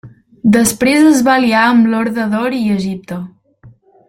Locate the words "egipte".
2.81-3.21